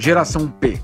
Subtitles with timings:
[0.00, 0.80] Geração P.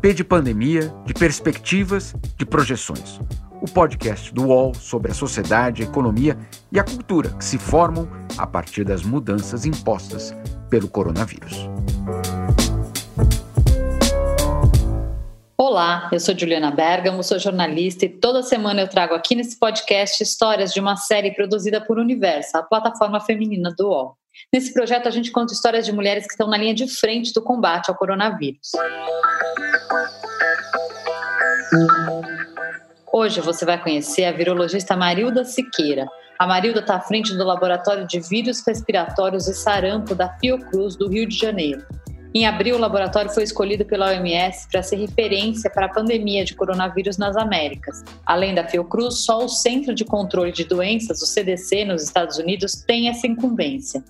[0.00, 3.20] P de pandemia, de perspectivas, de projeções.
[3.60, 6.34] O podcast do UOL sobre a sociedade, a economia
[6.72, 8.08] e a cultura que se formam
[8.38, 10.34] a partir das mudanças impostas
[10.70, 11.68] pelo coronavírus.
[15.58, 20.22] Olá, eu sou Juliana Bergamo, sou jornalista e toda semana eu trago aqui nesse podcast
[20.22, 24.16] histórias de uma série produzida por Universa, a plataforma feminina do UOL.
[24.52, 27.42] Nesse projeto, a gente conta histórias de mulheres que estão na linha de frente do
[27.42, 28.70] combate ao coronavírus.
[33.12, 36.06] Hoje você vai conhecer a virologista Marilda Siqueira.
[36.38, 41.08] A Marilda está à frente do Laboratório de Vírus Respiratórios e Sarampo da Fiocruz, do
[41.08, 41.84] Rio de Janeiro.
[42.34, 46.52] Em abril, o laboratório foi escolhido pela OMS para ser referência para a pandemia de
[46.56, 48.02] coronavírus nas Américas.
[48.26, 52.82] Além da Fiocruz, só o Centro de Controle de Doenças, o CDC, nos Estados Unidos,
[52.84, 54.02] tem essa incumbência.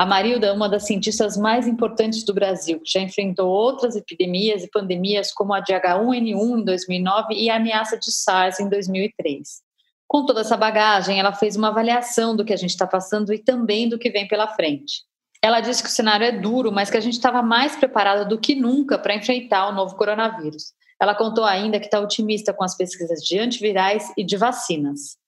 [0.00, 4.64] A Marilda é uma das cientistas mais importantes do Brasil, que já enfrentou outras epidemias
[4.64, 9.60] e pandemias como a de H1N1 em 2009 e a ameaça de SARS em 2003.
[10.08, 13.38] Com toda essa bagagem, ela fez uma avaliação do que a gente está passando e
[13.38, 15.02] também do que vem pela frente.
[15.42, 18.40] Ela disse que o cenário é duro, mas que a gente estava mais preparada do
[18.40, 20.72] que nunca para enfrentar o novo coronavírus.
[20.98, 25.19] Ela contou ainda que está otimista com as pesquisas de antivirais e de vacinas.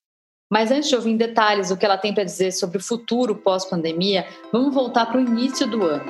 [0.52, 3.34] Mas antes de ouvir em detalhes o que ela tem para dizer sobre o futuro
[3.34, 6.04] pós-pandemia, vamos voltar para o início do ano.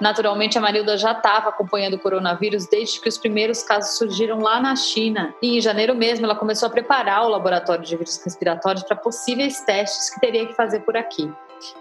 [0.00, 4.60] Naturalmente, a Marilda já estava acompanhando o coronavírus desde que os primeiros casos surgiram lá
[4.60, 5.34] na China.
[5.42, 9.60] E em janeiro mesmo, ela começou a preparar o laboratório de vírus respiratórios para possíveis
[9.62, 11.28] testes que teria que fazer por aqui.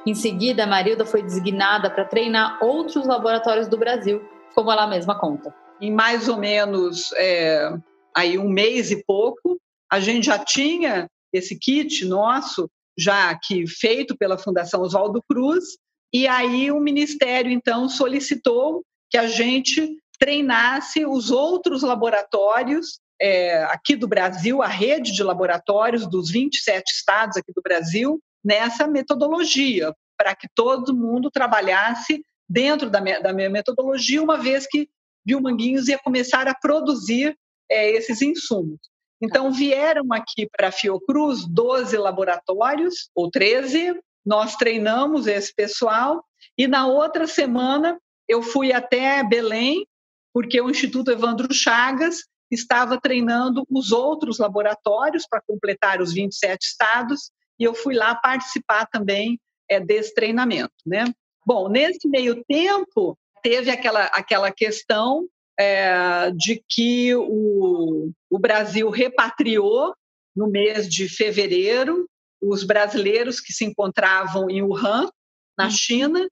[0.03, 4.19] Em seguida, a Marilda foi designada para treinar outros laboratórios do Brasil,
[4.55, 5.53] como ela mesma conta.
[5.79, 7.71] Em mais ou menos é,
[8.17, 14.17] aí um mês e pouco, a gente já tinha esse kit nosso, já aqui feito
[14.17, 15.77] pela Fundação Oswaldo Cruz,
[16.11, 23.95] e aí o Ministério, então, solicitou que a gente treinasse os outros laboratórios é, aqui
[23.95, 30.35] do Brasil, a rede de laboratórios dos 27 estados aqui do Brasil, nessa metodologia, para
[30.35, 34.89] que todo mundo trabalhasse dentro da, da minha metodologia, uma vez que
[35.23, 37.37] Biomanguinhos ia começar a produzir
[37.69, 38.79] é, esses insumos.
[39.21, 46.23] Então, vieram aqui para a Fiocruz 12 laboratórios, ou 13, nós treinamos esse pessoal
[46.57, 47.97] e na outra semana
[48.27, 49.87] eu fui até Belém,
[50.33, 57.31] porque o Instituto Evandro Chagas estava treinando os outros laboratórios para completar os 27 estados
[57.59, 59.39] e eu fui lá participar também
[59.69, 61.05] é, desse treinamento, né?
[61.45, 65.25] Bom, nesse meio tempo teve aquela aquela questão
[65.59, 69.93] é, de que o, o Brasil repatriou
[70.35, 72.07] no mês de fevereiro
[72.41, 75.09] os brasileiros que se encontravam em Wuhan,
[75.57, 75.71] na uhum.
[75.71, 76.29] China,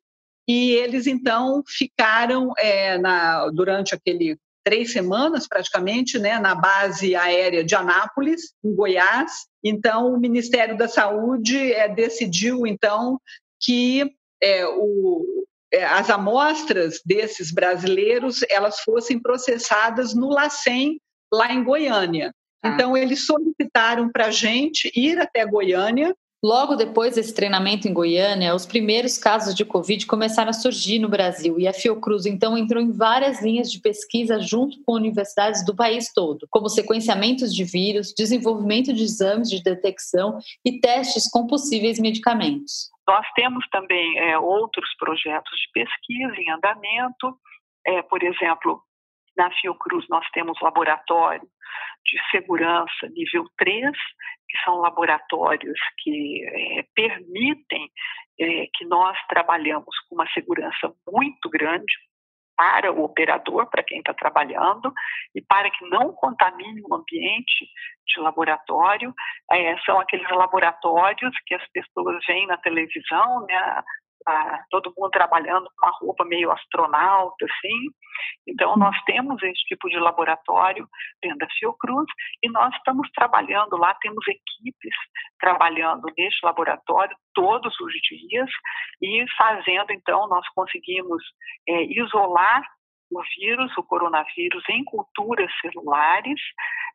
[0.47, 7.63] e eles então ficaram é, na, durante aquele três semanas praticamente, né, na base aérea
[7.63, 9.31] de Anápolis, em Goiás.
[9.63, 13.19] Então, o Ministério da Saúde é, decidiu então
[13.61, 15.44] que é, o,
[15.83, 20.97] as amostras desses brasileiros elas fossem processadas no LACEN,
[21.33, 22.33] lá em Goiânia.
[22.61, 22.69] Tá.
[22.69, 26.15] Então, eles solicitaram para a gente ir até Goiânia.
[26.43, 31.09] Logo depois desse treinamento em Goiânia, os primeiros casos de Covid começaram a surgir no
[31.09, 35.75] Brasil e a Fiocruz então entrou em várias linhas de pesquisa junto com universidades do
[35.75, 41.97] país todo, como sequenciamentos de vírus, desenvolvimento de exames de detecção e testes com possíveis
[41.97, 42.91] medicamentos.
[43.07, 47.37] Nós temos também é, outros projetos de pesquisa em andamento,
[47.85, 48.81] é, por exemplo,
[49.37, 51.47] na Fiocruz nós temos laboratório
[52.05, 53.91] de segurança nível 3,
[54.47, 57.89] que são laboratórios que é, permitem
[58.39, 61.93] é, que nós trabalhamos com uma segurança muito grande
[62.55, 64.93] para o operador, para quem está trabalhando,
[65.33, 67.67] e para que não contamine o ambiente
[68.07, 69.13] de laboratório.
[69.51, 73.83] É, são aqueles laboratórios que as pessoas veem na televisão, né,
[74.25, 77.89] Tá todo mundo trabalhando com uma roupa meio astronauta, assim.
[78.47, 80.87] Então, nós temos esse tipo de laboratório
[81.21, 82.07] dentro da Fiocruz
[82.41, 84.95] e nós estamos trabalhando lá, temos equipes
[85.39, 88.49] trabalhando neste laboratório todos os dias
[89.01, 91.21] e fazendo, então, nós conseguimos
[91.67, 92.63] é, isolar
[93.11, 96.39] o vírus, o coronavírus, em culturas celulares,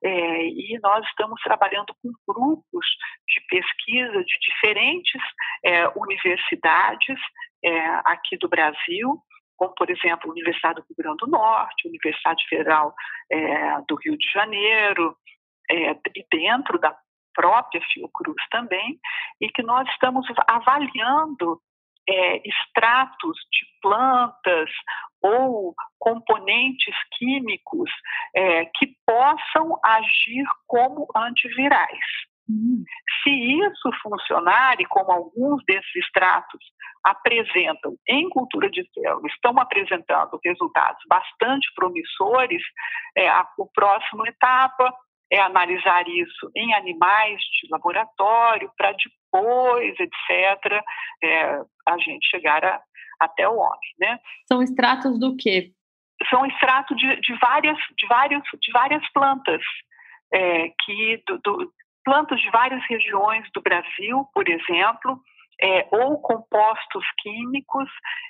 [0.03, 2.87] é, e nós estamos trabalhando com grupos
[3.29, 5.23] de pesquisa de diferentes
[5.65, 7.19] é, universidades
[7.65, 9.19] é, aqui do Brasil,
[9.57, 12.95] como, por exemplo, a Universidade do Rio Grande do Norte, a Universidade Federal
[13.31, 15.15] é, do Rio de Janeiro,
[15.71, 16.97] é, e dentro da
[17.35, 18.99] própria Fiocruz também,
[19.41, 21.61] e que nós estamos avaliando
[22.09, 24.71] é, extratos de plantas
[25.23, 27.91] ou componentes químicos
[28.35, 32.07] é, que possam agir como antivirais.
[32.49, 32.83] Hum.
[33.23, 36.61] Se isso funcionar, e como alguns desses extratos
[37.05, 42.63] apresentam em cultura de célula, estão apresentando resultados bastante promissores,
[43.17, 44.93] é, a, a próxima etapa
[45.31, 50.83] é analisar isso em animais de laboratório, para depois, etc.,
[51.23, 52.81] é, a gente chegar a,
[53.21, 53.95] até o homem.
[53.99, 54.19] Né?
[54.47, 55.73] São extratos do quê?
[56.29, 59.63] São extratos de, de, várias, de, várias, de várias plantas,
[60.33, 61.73] é, que do, do,
[62.05, 65.21] plantas de várias regiões do Brasil, por exemplo,
[65.63, 67.89] é, ou compostos químicos,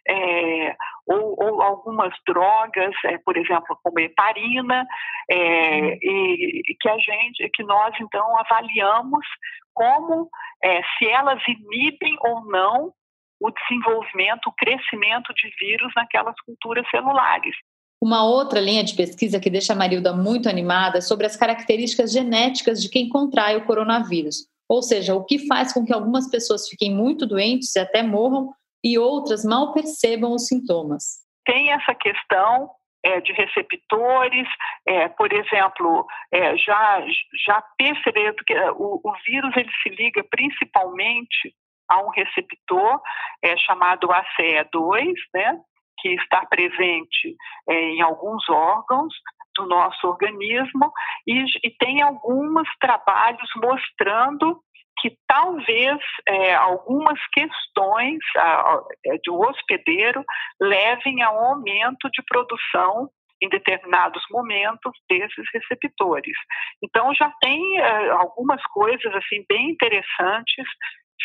[0.08, 4.86] é, ou, ou, algumas drogas, é, por exemplo, como heparina,
[5.30, 9.24] é, e, e, que a gente, que nós então avaliamos
[9.72, 10.28] como
[10.62, 12.92] é, se elas inibem ou não
[13.40, 17.54] o desenvolvimento, o crescimento de vírus naquelas culturas celulares.
[18.02, 22.12] Uma outra linha de pesquisa que deixa a Marilda muito animada é sobre as características
[22.12, 24.46] genéticas de quem contrai o coronavírus.
[24.70, 28.52] Ou seja, o que faz com que algumas pessoas fiquem muito doentes e até morram
[28.84, 31.26] e outras mal percebam os sintomas.
[31.44, 32.70] Tem essa questão
[33.04, 34.46] é, de receptores,
[34.86, 37.04] é, por exemplo, é, já,
[37.46, 41.52] já percebendo que o, o, vírus ele se liga principalmente
[41.88, 43.00] a um receptor
[43.42, 45.58] é, chamado ACE2, né,
[45.98, 47.34] que está presente
[47.68, 49.12] é, em alguns órgãos,
[49.60, 50.92] do nosso organismo
[51.26, 54.60] e, e tem alguns trabalhos mostrando
[54.98, 60.22] que talvez é, algumas questões a, é, de um hospedeiro
[60.60, 63.08] levem a um aumento de produção
[63.42, 66.36] em determinados momentos desses receptores.
[66.82, 70.66] Então já tem é, algumas coisas assim bem interessantes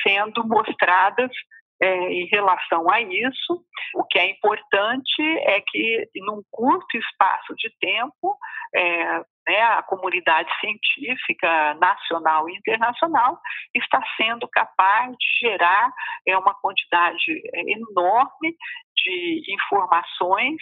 [0.08, 1.32] sendo mostradas
[1.82, 3.64] é, em relação a isso.
[3.96, 8.38] O que é importante é que, num curto espaço de tempo,
[8.76, 13.40] é, né, a comunidade científica nacional e internacional
[13.74, 15.92] está sendo capaz de gerar
[16.28, 18.56] é, uma quantidade é, enorme
[18.96, 20.58] de informações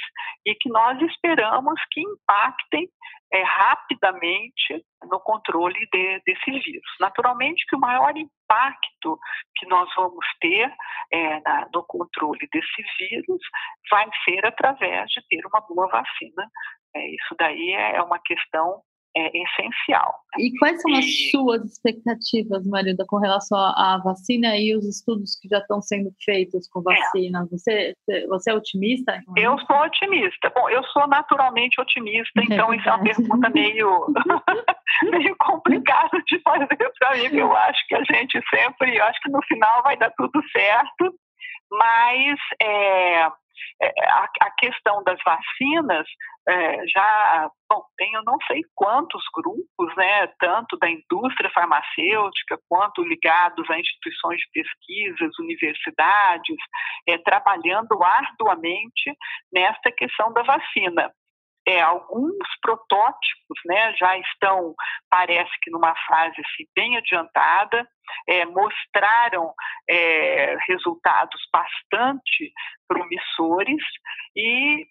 [0.45, 2.89] e que nós esperamos que impactem
[3.33, 6.95] é, rapidamente no controle de, desse vírus.
[6.99, 9.19] Naturalmente que o maior impacto
[9.55, 10.71] que nós vamos ter
[11.11, 13.41] é, na, no controle desse vírus
[13.89, 16.47] vai ser através de ter uma boa vacina.
[16.95, 18.81] É, isso daí é, é uma questão
[19.15, 20.15] é essencial.
[20.39, 21.29] E quais são as e...
[21.29, 26.67] suas expectativas, Marilda, com relação à vacina e os estudos que já estão sendo feitos
[26.69, 26.95] com é.
[26.95, 27.43] vacina?
[27.43, 27.45] É.
[27.45, 27.95] Você,
[28.27, 29.21] você é otimista?
[29.37, 30.51] Eu sou otimista.
[30.55, 34.07] Bom, eu sou naturalmente otimista, é então isso é uma pergunta meio,
[35.11, 39.29] meio complicada de fazer para mim, eu acho que a gente sempre, eu acho que
[39.29, 41.13] no final vai dar tudo certo,
[41.71, 42.39] mas
[44.09, 46.07] a, a questão das vacinas
[46.47, 53.69] é, já bom, eu não sei quantos grupos, né, tanto da indústria farmacêutica quanto ligados
[53.69, 56.57] a instituições de pesquisas, universidades,
[57.07, 59.15] é, trabalhando arduamente
[59.51, 61.11] nesta questão da vacina.
[61.65, 64.75] É, alguns protótipos né, já estão,
[65.09, 67.87] parece que numa fase assim, bem adiantada,
[68.27, 69.53] é, mostraram
[69.89, 72.51] é, resultados bastante
[72.85, 73.81] promissores
[74.35, 74.85] e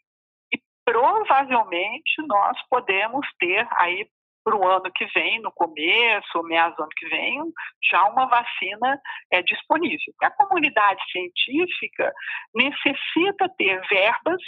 [0.85, 4.07] provavelmente nós podemos ter aí
[4.45, 7.41] para o ano que vem, no começo, ou meados do ano que vem,
[7.91, 10.13] já uma vacina é disponível.
[10.21, 12.13] A comunidade científica
[12.55, 14.43] necessita ter verbas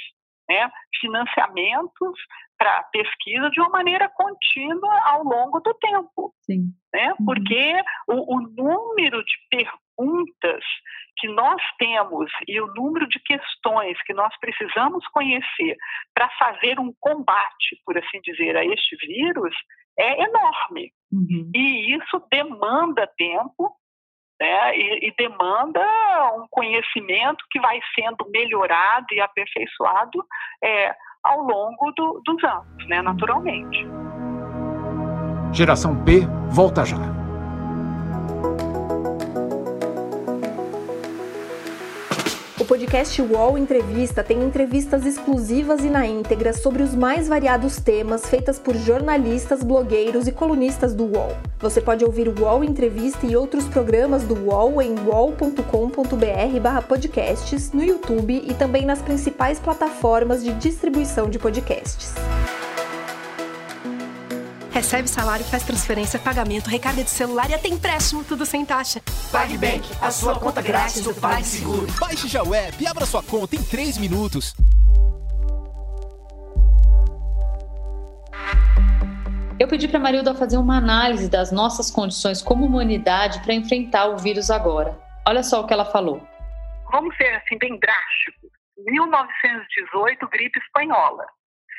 [0.48, 2.18] né, financiamentos
[2.58, 6.34] para pesquisa de uma maneira contínua ao longo do tempo.
[6.42, 6.72] Sim.
[6.92, 7.14] Né?
[7.18, 7.26] Uhum.
[7.26, 9.83] Porque o, o número de perguntas
[11.16, 15.76] que nós temos e o número de questões que nós precisamos conhecer
[16.12, 19.54] para fazer um combate, por assim dizer, a este vírus
[19.98, 20.92] é enorme.
[21.12, 21.50] Uhum.
[21.54, 23.72] E isso demanda tempo
[24.40, 25.80] né, e, e, demanda
[26.36, 30.24] um conhecimento que vai sendo melhorado e aperfeiçoado
[30.62, 33.86] é, ao longo do, dos anos, né, naturalmente.
[35.52, 37.23] Geração P volta já.
[42.64, 48.24] O podcast UOL Entrevista tem entrevistas exclusivas e na íntegra sobre os mais variados temas
[48.24, 51.36] feitas por jornalistas, blogueiros e colunistas do UOL.
[51.60, 58.42] Você pode ouvir o UOL Entrevista e outros programas do UOL em uol.com.br/podcasts, no YouTube
[58.48, 62.14] e também nas principais plataformas de distribuição de podcasts.
[64.84, 69.00] Recebe salário, faz transferência, pagamento, recarga de celular e até empréstimo, tudo sem taxa.
[69.32, 71.86] PagBank, a sua conta grátis do PagSeguro.
[71.98, 74.54] Baixe já o app e abra sua conta em 3 minutos.
[79.58, 84.08] Eu pedi para a Marilda fazer uma análise das nossas condições como humanidade para enfrentar
[84.08, 84.98] o vírus agora.
[85.26, 86.20] Olha só o que ela falou.
[86.92, 88.50] Vamos ser assim bem drásticos.
[88.76, 91.24] 1918, gripe espanhola.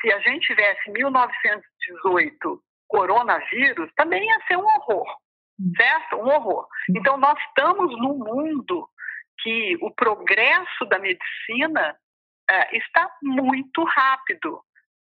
[0.00, 5.06] Se a gente tivesse 1918 coronavírus, também ia ser um horror,
[5.76, 6.16] certo?
[6.16, 6.66] Um horror.
[6.96, 8.88] Então nós estamos num mundo
[9.40, 11.96] que o progresso da medicina
[12.50, 14.60] uh, está muito rápido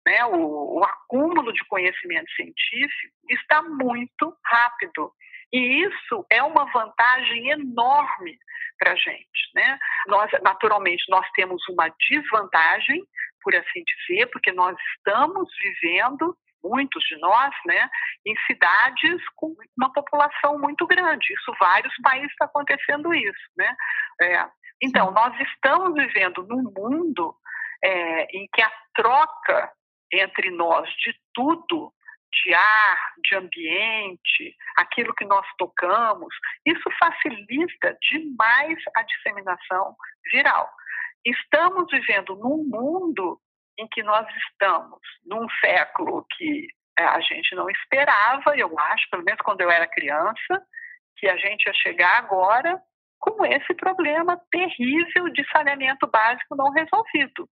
[0.06, 5.12] né, o, o acúmulo de conhecimento científico está muito rápido.
[5.52, 8.38] E isso é uma vantagem enorme
[8.78, 9.50] para a gente.
[9.54, 9.78] Né?
[10.06, 13.02] Nós, naturalmente, nós temos uma desvantagem,
[13.42, 17.88] por assim dizer, porque nós estamos vivendo, muitos de nós, né,
[18.26, 21.32] em cidades com uma população muito grande.
[21.32, 23.50] Isso, vários países está acontecendo isso.
[23.56, 23.76] Né?
[24.20, 24.46] É,
[24.82, 27.34] então, nós estamos vivendo num mundo
[27.82, 29.72] é, em que a troca
[30.12, 31.92] entre nós de tudo,
[32.32, 36.34] de ar, de ambiente, aquilo que nós tocamos,
[36.66, 39.96] isso facilita demais a disseminação
[40.30, 40.70] viral.
[41.24, 43.40] Estamos vivendo num mundo
[43.78, 46.66] em que nós estamos num século que
[46.98, 50.62] eh, a gente não esperava, eu acho, pelo menos quando eu era criança,
[51.16, 52.80] que a gente ia chegar agora
[53.18, 57.48] com esse problema terrível de saneamento básico não resolvido.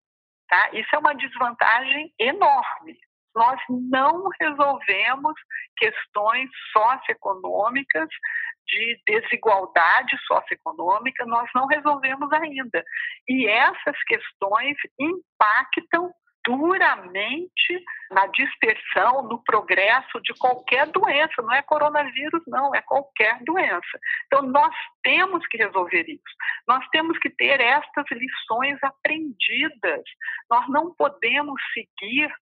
[0.48, 0.70] Tá?
[0.72, 2.98] Isso é uma desvantagem enorme.
[3.34, 5.34] Nós não resolvemos
[5.76, 8.08] questões socioeconômicas,
[8.70, 12.84] de desigualdade socioeconômica, nós não resolvemos ainda.
[13.28, 16.12] E essas questões impactam
[16.46, 21.42] duramente na dispersão, no progresso de qualquer doença.
[21.42, 23.98] Não é coronavírus, não, é qualquer doença.
[24.26, 26.34] Então, nós temos que resolver isso.
[26.66, 30.02] Nós temos que ter estas lições aprendidas.
[30.50, 32.32] Nós não podemos seguir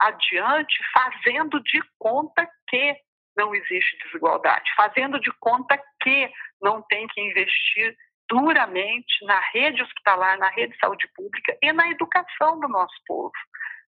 [0.00, 2.96] adiante fazendo de conta que
[3.36, 7.96] não existe desigualdade, fazendo de conta que não tem que investir
[8.28, 13.32] duramente na rede hospitalar, na rede de saúde pública e na educação do nosso povo.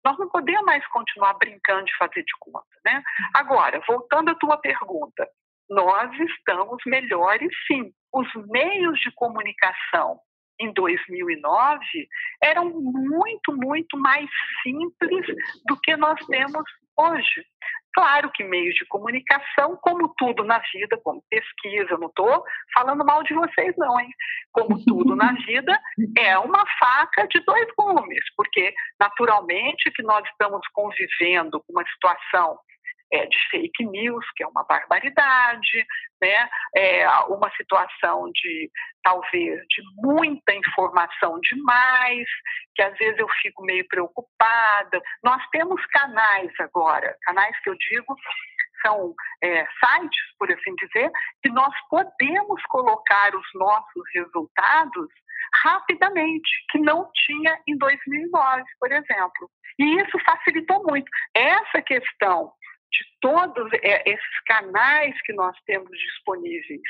[0.05, 3.01] Nós não podemos mais continuar brincando de fazer de conta, né?
[3.33, 5.27] Agora, voltando à tua pergunta,
[5.69, 7.91] nós estamos melhores sim.
[8.13, 10.19] Os meios de comunicação
[10.59, 11.79] em 2009
[12.41, 14.27] eram muito, muito mais
[14.63, 15.25] simples
[15.65, 16.63] do que nós temos
[16.97, 17.45] hoje.
[17.93, 23.23] Claro que meios de comunicação, como tudo na vida, como pesquisa, não estou falando mal
[23.23, 24.09] de vocês, não, hein?
[24.51, 25.79] Como tudo na vida,
[26.15, 32.59] é uma faca de dois gumes, porque naturalmente que nós estamos convivendo com uma situação
[33.11, 35.85] é, de fake news, que é uma barbaridade,
[36.21, 36.49] né?
[36.75, 38.69] É uma situação de
[39.03, 42.27] talvez de muita informação demais,
[42.75, 45.01] que às vezes eu fico meio preocupada.
[45.23, 48.15] Nós temos canais agora, canais que eu digo
[48.85, 51.11] são é, sites, por assim dizer,
[51.41, 55.07] que nós podemos colocar os nossos resultados
[55.63, 59.49] rapidamente, que não tinha em 2009, por exemplo.
[59.79, 61.09] E isso facilitou muito.
[61.33, 62.51] Essa questão
[62.91, 66.81] de todos é, esses canais que nós temos disponíveis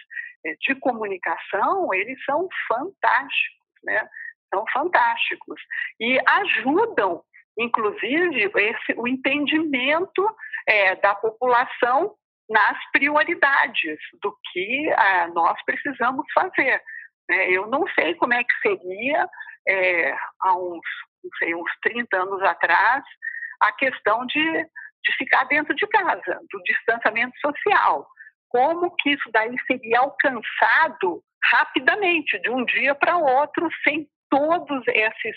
[0.46, 4.08] é, de comunicação, eles são fantásticos, né?
[4.54, 5.62] São fantásticos
[6.00, 7.22] e ajudam,
[7.58, 10.26] inclusive, esse, o entendimento
[10.66, 12.16] é, da população
[12.50, 16.82] nas prioridades do que ah, nós precisamos fazer.
[17.30, 17.52] Né?
[17.52, 19.28] Eu não sei como é que seria
[19.68, 20.86] é, há uns,
[21.24, 23.04] não sei, uns 30 anos atrás
[23.60, 24.68] a questão de
[25.08, 28.06] de ficar dentro de casa, do distanciamento social.
[28.50, 35.36] Como que isso daí seria alcançado rapidamente, de um dia para outro, sem todos esses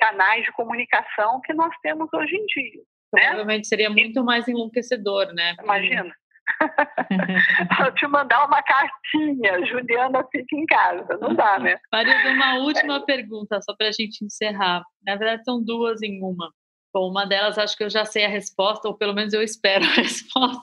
[0.00, 2.82] canais de comunicação que nós temos hoje em dia.
[3.12, 3.22] Né?
[3.22, 5.54] Provavelmente seria muito mais enlouquecedor, né?
[5.62, 6.14] Imagina.
[7.86, 11.78] eu te mandar uma cartinha, Juliana fica em casa, não dá, né?
[11.92, 14.82] Maria, uma última pergunta, só para a gente encerrar.
[15.04, 16.50] Na verdade, são duas em uma.
[16.92, 19.84] Bom, uma delas acho que eu já sei a resposta, ou pelo menos eu espero
[19.84, 20.62] a resposta.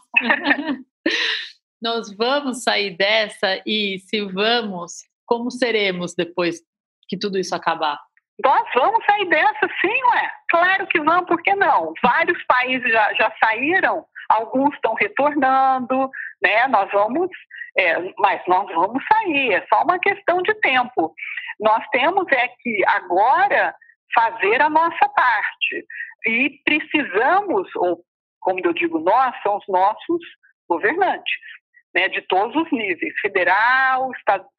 [1.82, 6.62] Nós vamos sair dessa e, se vamos, como seremos depois
[7.08, 8.00] que tudo isso acabar?
[8.44, 10.32] Nós vamos sair dessa, sim, ué.
[10.50, 11.94] Claro que vamos, por que não?
[12.04, 16.10] Vários países já, já saíram, alguns estão retornando,
[16.42, 16.68] né?
[16.68, 17.30] Nós vamos,
[17.78, 21.14] é, mas nós vamos sair, é só uma questão de tempo.
[21.60, 23.74] Nós temos é que agora
[24.16, 25.86] fazer a nossa parte
[26.26, 28.04] e precisamos, ou
[28.40, 30.22] como eu digo nós, são os nossos
[30.68, 31.40] governantes,
[31.94, 34.10] né, de todos os níveis, federal,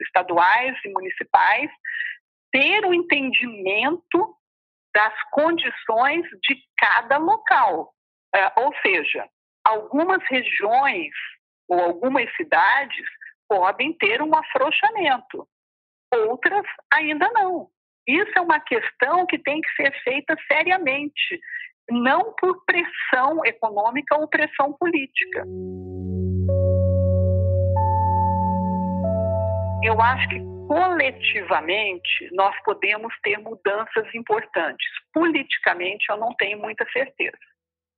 [0.01, 1.71] estaduais e municipais,
[2.53, 4.37] ter o um entendimento
[4.95, 7.93] das condições de cada local.
[8.35, 9.29] É, ou seja,
[9.65, 11.13] algumas regiões
[11.69, 13.07] ou algumas cidades
[13.49, 15.49] podem ter um afrouxamento,
[16.13, 17.69] outras ainda não.
[18.07, 21.41] Isso é uma questão que tem que ser feita seriamente,
[21.91, 25.45] não por pressão econômica ou pressão política.
[29.83, 34.87] Eu acho que coletivamente nós podemos ter mudanças importantes.
[35.13, 37.39] Politicamente eu não tenho muita certeza.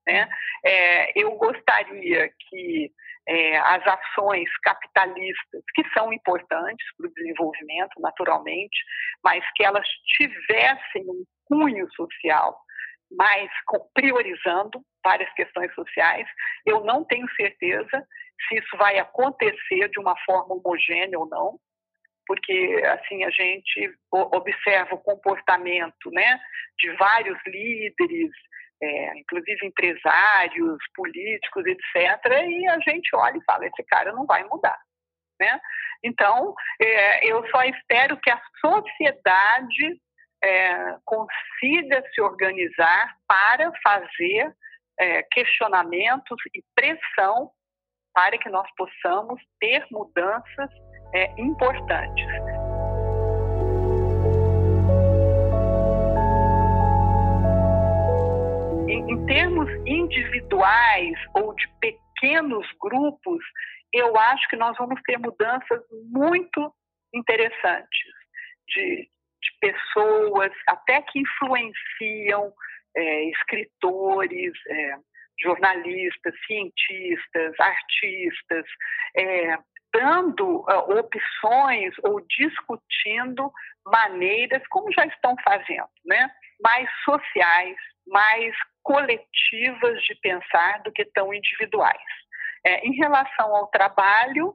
[0.06, 0.28] Né?
[0.64, 2.90] É, eu gostaria que
[3.28, 8.76] é, as ações capitalistas, que são importantes para o desenvolvimento, naturalmente,
[9.22, 12.58] mas que elas tivessem um cunho social,
[13.10, 13.50] mais
[13.94, 16.26] priorizando várias questões sociais.
[16.66, 18.06] Eu não tenho certeza
[18.48, 21.58] se isso vai acontecer de uma forma homogênea ou não,
[22.26, 26.38] porque assim a gente observa o comportamento, né,
[26.78, 28.30] de vários líderes,
[28.80, 32.46] é, inclusive empresários, políticos, etc.
[32.48, 34.78] E a gente olha e fala: esse cara não vai mudar.
[35.40, 35.60] Né?
[36.04, 40.00] Então, é, eu só espero que a sociedade
[40.42, 44.54] é, consiga se organizar para fazer
[44.98, 47.50] é, questionamentos e pressão
[48.14, 50.70] para que nós possamos ter mudanças
[51.14, 52.26] é, importantes.
[59.08, 63.44] Em, termos individuais ou de pequenos grupos,
[63.92, 66.72] eu acho que nós vamos ter mudanças muito
[67.14, 68.12] interessantes
[68.68, 69.08] de,
[69.42, 72.52] de pessoas, até que influenciam
[72.96, 74.96] é, escritores, é,
[75.40, 78.64] jornalistas, cientistas, artistas,
[79.16, 79.58] é,
[79.92, 83.50] dando uh, opções ou discutindo
[83.86, 86.30] maneiras, como já estão fazendo, né?
[86.60, 88.54] mais sociais, mais
[88.88, 92.00] coletivas de pensar do que tão individuais.
[92.64, 94.54] É, em relação ao trabalho,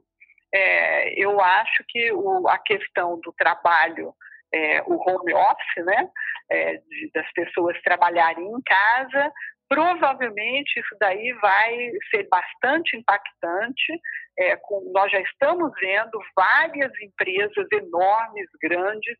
[0.52, 4.12] é, eu acho que o, a questão do trabalho,
[4.52, 6.10] é, o home office, né,
[6.50, 9.32] é, de, das pessoas trabalharem em casa,
[9.68, 14.00] provavelmente isso daí vai ser bastante impactante.
[14.36, 19.16] É, com, nós já estamos vendo várias empresas enormes, grandes,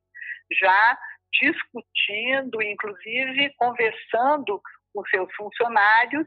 [0.61, 0.98] já
[1.40, 4.61] discutindo, inclusive conversando
[4.94, 6.26] com seus funcionários,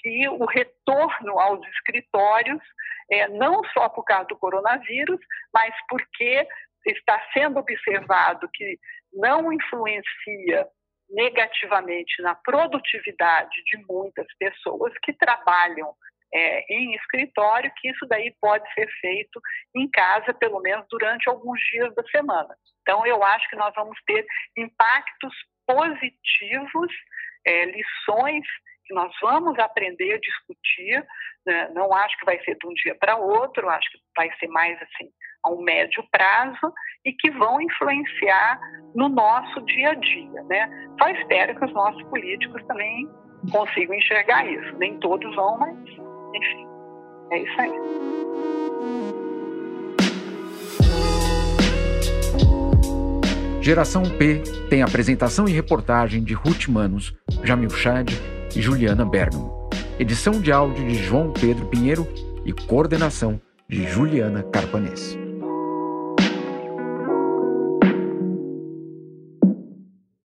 [0.00, 2.62] que o retorno aos escritórios,
[3.10, 5.20] é, não só por causa do coronavírus,
[5.52, 6.46] mas porque
[6.86, 8.78] está sendo observado que
[9.12, 10.66] não influencia
[11.10, 15.94] negativamente na produtividade de muitas pessoas que trabalham
[16.34, 19.40] é, em escritório, que isso daí pode ser feito
[19.74, 22.54] em casa, pelo menos durante alguns dias da semana.
[22.82, 24.26] Então, eu acho que nós vamos ter
[24.56, 25.34] impactos
[25.66, 26.92] positivos,
[27.46, 28.44] é, lições
[28.84, 31.04] que nós vamos aprender discutir.
[31.46, 31.70] Né?
[31.74, 34.80] Não acho que vai ser de um dia para outro, acho que vai ser mais
[34.82, 35.10] assim
[35.44, 36.72] a um médio prazo
[37.04, 38.60] e que vão influenciar
[38.94, 40.68] no nosso dia a dia, né?
[40.98, 43.08] Só espero que os nossos políticos também
[43.52, 44.76] consigam enxergar isso.
[44.78, 45.78] Nem todos vão, mas
[46.34, 46.66] enfim,
[47.30, 49.25] é isso aí.
[53.66, 58.12] Geração P tem apresentação e reportagem de Ruth Manos, Jamil Chad
[58.54, 59.68] e Juliana Bergamo.
[59.98, 62.06] Edição de áudio de João Pedro Pinheiro
[62.44, 65.25] e coordenação de Juliana Carpanese.